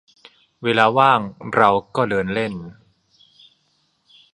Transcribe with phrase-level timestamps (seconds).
[0.63, 1.21] เวลาว่าง
[1.55, 2.53] เราก็เดินเล่น